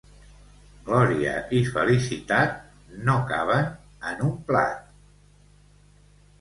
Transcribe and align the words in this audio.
Glòria 0.87 1.33
i 1.57 1.59
felicitat 1.75 2.57
no 3.11 3.17
caben 3.35 3.71
en 4.15 4.27
un 4.33 4.35
plat. 4.51 4.93